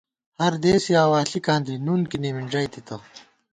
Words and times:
ہردېسے 0.43 0.93
آوا 1.03 1.19
ݪِکاں 1.29 1.59
دی، 1.65 1.75
نُن 1.85 2.01
کی 2.09 2.17
نِمِنݮَئیتِتہ 2.21 2.95